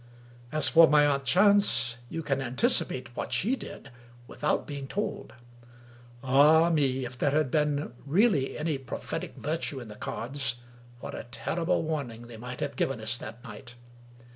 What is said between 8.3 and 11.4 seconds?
been any prophetic virtue in the cards, what a